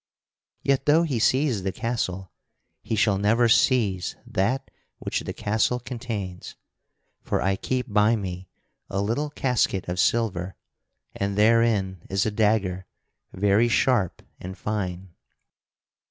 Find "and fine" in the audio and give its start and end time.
14.39-15.09